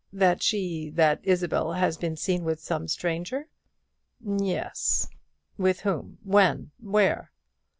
That 0.11 0.41
she 0.41 0.89
that 0.95 1.19
Isabel 1.21 1.73
has 1.73 1.95
been 1.95 2.15
seen 2.17 2.43
with 2.43 2.59
some 2.59 2.87
stranger?" 2.87 3.49
"Yes." 4.19 5.07
"With 5.59 5.81
whom? 5.81 6.17
when? 6.23 6.71
where?" 6.79 7.31